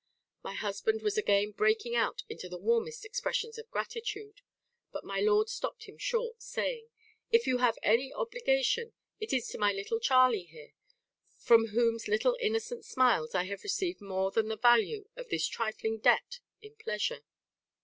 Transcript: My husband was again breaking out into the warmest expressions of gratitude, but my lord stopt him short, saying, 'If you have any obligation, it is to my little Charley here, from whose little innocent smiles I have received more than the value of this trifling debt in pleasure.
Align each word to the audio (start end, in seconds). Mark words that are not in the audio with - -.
My 0.41 0.55
husband 0.55 1.03
was 1.03 1.15
again 1.15 1.51
breaking 1.51 1.93
out 1.95 2.23
into 2.27 2.49
the 2.49 2.57
warmest 2.57 3.05
expressions 3.05 3.59
of 3.59 3.69
gratitude, 3.69 4.41
but 4.91 5.03
my 5.03 5.19
lord 5.19 5.47
stopt 5.47 5.83
him 5.83 5.99
short, 5.99 6.41
saying, 6.41 6.87
'If 7.31 7.45
you 7.45 7.59
have 7.59 7.77
any 7.83 8.11
obligation, 8.11 8.93
it 9.19 9.31
is 9.31 9.47
to 9.49 9.59
my 9.59 9.71
little 9.71 9.99
Charley 9.99 10.41
here, 10.45 10.73
from 11.37 11.67
whose 11.67 12.07
little 12.07 12.35
innocent 12.39 12.83
smiles 12.83 13.35
I 13.35 13.43
have 13.43 13.61
received 13.63 14.01
more 14.01 14.31
than 14.31 14.47
the 14.47 14.57
value 14.57 15.07
of 15.15 15.29
this 15.29 15.45
trifling 15.45 15.99
debt 15.99 16.39
in 16.63 16.73
pleasure. 16.77 17.21